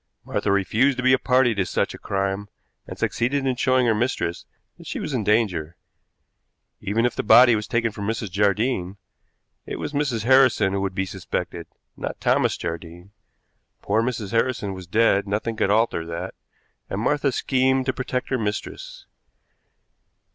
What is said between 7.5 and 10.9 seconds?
was taken for Mrs. Jardine, it was Mrs. Harrison who